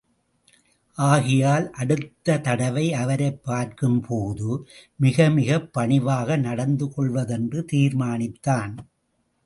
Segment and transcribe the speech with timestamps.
[0.97, 4.67] ஆகையால், அடுத்த தடவை அவரைப் பார்க்கும்போது,
[5.01, 8.75] மிகமிகப் பணிவாக நடந்து கொள்வதென்று தீர்மானித்தான்.